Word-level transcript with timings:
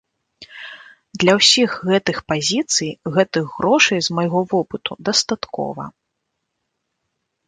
Для 1.23 1.33
ўсіх 1.39 1.71
гэтых 1.89 2.17
пазіцый 2.31 2.89
гэтых 3.17 3.45
грошай, 3.57 3.99
з 4.07 4.15
майго 4.21 4.41
вопыту, 4.55 4.91
дастаткова. 5.11 5.83